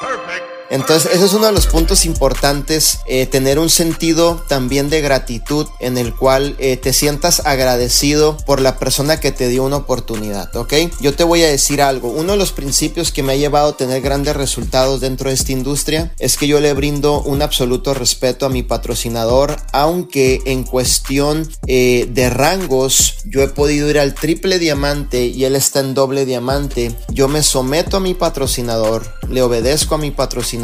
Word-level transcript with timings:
Perfect. 0.00 0.59
Entonces, 0.70 1.10
ese 1.12 1.24
es 1.24 1.32
uno 1.32 1.46
de 1.46 1.52
los 1.52 1.66
puntos 1.66 2.04
importantes, 2.04 3.00
eh, 3.06 3.26
tener 3.26 3.58
un 3.58 3.68
sentido 3.68 4.40
también 4.48 4.88
de 4.88 5.00
gratitud 5.00 5.66
en 5.80 5.98
el 5.98 6.14
cual 6.14 6.54
eh, 6.60 6.76
te 6.76 6.92
sientas 6.92 7.44
agradecido 7.44 8.36
por 8.46 8.60
la 8.60 8.78
persona 8.78 9.18
que 9.18 9.32
te 9.32 9.48
dio 9.48 9.64
una 9.64 9.78
oportunidad, 9.78 10.54
¿ok? 10.54 10.74
Yo 11.00 11.14
te 11.14 11.24
voy 11.24 11.42
a 11.42 11.48
decir 11.48 11.82
algo, 11.82 12.10
uno 12.10 12.32
de 12.32 12.38
los 12.38 12.52
principios 12.52 13.10
que 13.10 13.24
me 13.24 13.32
ha 13.32 13.36
llevado 13.36 13.70
a 13.70 13.76
tener 13.76 14.00
grandes 14.00 14.36
resultados 14.36 15.00
dentro 15.00 15.28
de 15.28 15.34
esta 15.34 15.50
industria 15.50 16.14
es 16.20 16.36
que 16.36 16.46
yo 16.46 16.60
le 16.60 16.72
brindo 16.72 17.20
un 17.20 17.42
absoluto 17.42 17.92
respeto 17.92 18.46
a 18.46 18.48
mi 18.48 18.62
patrocinador, 18.62 19.56
aunque 19.72 20.40
en 20.44 20.62
cuestión 20.62 21.50
eh, 21.66 22.08
de 22.12 22.30
rangos 22.30 23.16
yo 23.24 23.42
he 23.42 23.48
podido 23.48 23.90
ir 23.90 23.98
al 23.98 24.14
triple 24.14 24.60
diamante 24.60 25.26
y 25.26 25.44
él 25.44 25.56
está 25.56 25.80
en 25.80 25.94
doble 25.94 26.26
diamante, 26.26 26.94
yo 27.08 27.26
me 27.26 27.42
someto 27.42 27.96
a 27.96 28.00
mi 28.00 28.14
patrocinador, 28.14 29.02
le 29.28 29.42
obedezco 29.42 29.96
a 29.96 29.98
mi 29.98 30.12
patrocinador, 30.12 30.59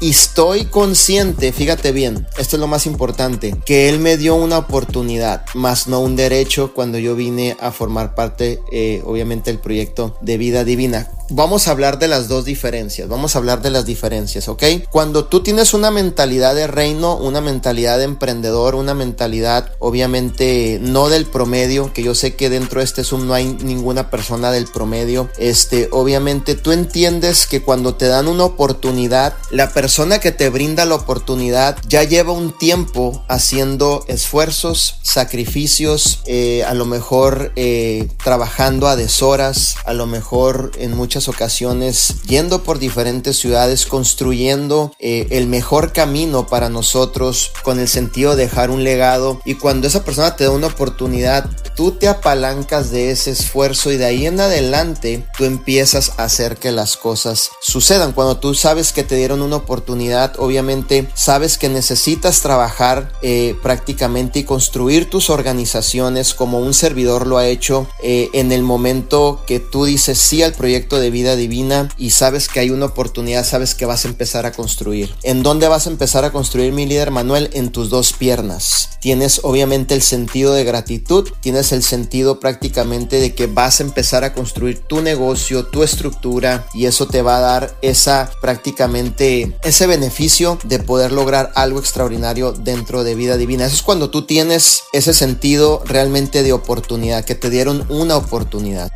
y 0.00 0.10
estoy 0.10 0.64
consciente, 0.66 1.52
fíjate 1.52 1.92
bien, 1.92 2.26
esto 2.38 2.56
es 2.56 2.60
lo 2.60 2.66
más 2.66 2.86
importante, 2.86 3.54
que 3.66 3.88
él 3.88 3.98
me 3.98 4.16
dio 4.16 4.34
una 4.34 4.58
oportunidad, 4.58 5.44
más 5.54 5.86
no 5.86 6.00
un 6.00 6.16
derecho 6.16 6.72
cuando 6.72 6.98
yo 6.98 7.14
vine 7.14 7.56
a 7.60 7.70
formar 7.70 8.14
parte, 8.14 8.60
eh, 8.72 9.02
obviamente, 9.04 9.50
del 9.50 9.60
proyecto 9.60 10.16
de 10.22 10.38
vida 10.38 10.64
divina. 10.64 11.10
Vamos 11.36 11.66
a 11.66 11.72
hablar 11.72 11.98
de 11.98 12.06
las 12.06 12.28
dos 12.28 12.44
diferencias, 12.44 13.08
vamos 13.08 13.34
a 13.34 13.40
hablar 13.40 13.60
de 13.60 13.70
las 13.70 13.84
diferencias, 13.84 14.46
¿ok? 14.46 14.62
Cuando 14.88 15.24
tú 15.24 15.42
tienes 15.42 15.74
una 15.74 15.90
mentalidad 15.90 16.54
de 16.54 16.68
reino, 16.68 17.16
una 17.16 17.40
mentalidad 17.40 17.98
de 17.98 18.04
emprendedor, 18.04 18.76
una 18.76 18.94
mentalidad 18.94 19.72
obviamente 19.80 20.78
no 20.80 21.08
del 21.08 21.26
promedio, 21.26 21.92
que 21.92 22.04
yo 22.04 22.14
sé 22.14 22.36
que 22.36 22.50
dentro 22.50 22.78
de 22.78 22.84
este 22.84 23.02
Zoom 23.02 23.26
no 23.26 23.34
hay 23.34 23.46
ninguna 23.46 24.10
persona 24.10 24.52
del 24.52 24.66
promedio, 24.66 25.28
este, 25.36 25.88
obviamente 25.90 26.54
tú 26.54 26.70
entiendes 26.70 27.48
que 27.48 27.62
cuando 27.62 27.96
te 27.96 28.06
dan 28.06 28.28
una 28.28 28.44
oportunidad, 28.44 29.34
la 29.50 29.72
persona 29.72 30.20
que 30.20 30.30
te 30.30 30.50
brinda 30.50 30.84
la 30.84 30.94
oportunidad 30.94 31.76
ya 31.88 32.04
lleva 32.04 32.30
un 32.30 32.56
tiempo 32.56 33.24
haciendo 33.26 34.04
esfuerzos, 34.06 35.00
sacrificios, 35.02 36.20
eh, 36.26 36.62
a 36.62 36.74
lo 36.74 36.84
mejor 36.84 37.50
eh, 37.56 38.06
trabajando 38.22 38.86
a 38.86 38.94
deshoras, 38.94 39.74
a 39.84 39.94
lo 39.94 40.06
mejor 40.06 40.70
en 40.78 40.96
muchas 40.96 41.23
ocasiones 41.28 42.16
yendo 42.26 42.62
por 42.62 42.78
diferentes 42.78 43.36
ciudades, 43.36 43.86
construyendo 43.86 44.92
eh, 44.98 45.26
el 45.30 45.46
mejor 45.46 45.92
camino 45.92 46.46
para 46.46 46.68
nosotros 46.68 47.52
con 47.62 47.80
el 47.80 47.88
sentido 47.88 48.36
de 48.36 48.44
dejar 48.44 48.70
un 48.70 48.84
legado. 48.84 49.40
Y 49.44 49.54
cuando 49.54 49.86
esa 49.86 50.04
persona 50.04 50.36
te 50.36 50.44
da 50.44 50.50
una 50.50 50.68
oportunidad, 50.68 51.48
tú 51.76 51.92
te 51.92 52.08
apalancas 52.08 52.90
de 52.90 53.10
ese 53.10 53.30
esfuerzo 53.30 53.90
y 53.90 53.96
de 53.96 54.04
ahí 54.04 54.26
en 54.26 54.40
adelante 54.40 55.26
tú 55.36 55.44
empiezas 55.44 56.12
a 56.16 56.24
hacer 56.24 56.56
que 56.56 56.72
las 56.72 56.96
cosas 56.96 57.50
sucedan. 57.60 58.12
Cuando 58.12 58.38
tú 58.38 58.54
sabes 58.54 58.92
que 58.92 59.04
te 59.04 59.16
dieron 59.16 59.42
una 59.42 59.56
oportunidad, 59.56 60.34
obviamente 60.38 61.08
sabes 61.14 61.58
que 61.58 61.68
necesitas 61.68 62.40
trabajar 62.40 63.12
eh, 63.22 63.56
prácticamente 63.62 64.40
y 64.40 64.44
construir 64.44 65.10
tus 65.10 65.30
organizaciones 65.30 66.34
como 66.34 66.60
un 66.60 66.74
servidor 66.74 67.26
lo 67.26 67.38
ha 67.38 67.46
hecho 67.46 67.86
eh, 68.02 68.30
en 68.32 68.52
el 68.52 68.62
momento 68.62 69.42
que 69.46 69.60
tú 69.60 69.84
dices 69.84 70.18
sí 70.18 70.42
al 70.42 70.52
proyecto 70.52 70.98
de 70.98 71.10
vida 71.10 71.36
divina 71.36 71.88
y 71.96 72.10
sabes 72.10 72.48
que 72.48 72.60
hay 72.60 72.70
una 72.70 72.86
oportunidad, 72.86 73.44
sabes 73.44 73.74
que 73.74 73.86
vas 73.86 74.04
a 74.04 74.08
empezar 74.08 74.46
a 74.46 74.52
construir. 74.52 75.14
¿En 75.22 75.42
dónde 75.42 75.68
vas 75.68 75.86
a 75.86 75.90
empezar 75.90 76.24
a 76.24 76.32
construir 76.32 76.72
mi 76.72 76.86
líder 76.86 77.10
Manuel? 77.10 77.50
En 77.52 77.70
tus 77.70 77.90
dos 77.90 78.12
piernas. 78.12 78.90
Tienes 79.00 79.40
obviamente 79.42 79.94
el 79.94 80.02
sentido 80.02 80.54
de 80.54 80.64
gratitud, 80.64 81.28
el 81.72 81.82
sentido 81.82 82.40
prácticamente 82.40 83.20
de 83.20 83.34
que 83.34 83.46
vas 83.46 83.80
a 83.80 83.84
empezar 83.84 84.24
a 84.24 84.32
construir 84.32 84.80
tu 84.80 85.00
negocio, 85.00 85.66
tu 85.66 85.82
estructura 85.82 86.66
y 86.74 86.86
eso 86.86 87.06
te 87.06 87.22
va 87.22 87.36
a 87.36 87.40
dar 87.40 87.76
esa 87.82 88.30
prácticamente 88.40 89.56
ese 89.62 89.86
beneficio 89.86 90.58
de 90.64 90.78
poder 90.78 91.12
lograr 91.12 91.52
algo 91.54 91.78
extraordinario 91.78 92.52
dentro 92.52 93.04
de 93.04 93.14
vida 93.14 93.36
divina. 93.36 93.66
Eso 93.66 93.76
es 93.76 93.82
cuando 93.82 94.10
tú 94.10 94.26
tienes 94.26 94.82
ese 94.92 95.14
sentido 95.14 95.82
realmente 95.84 96.42
de 96.42 96.52
oportunidad, 96.52 97.24
que 97.24 97.34
te 97.34 97.50
dieron 97.50 97.86
una 97.88 98.16
oportunidad. 98.16 98.90